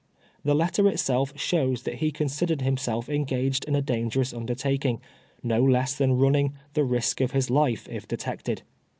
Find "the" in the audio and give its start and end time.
0.43-0.55, 6.73-6.83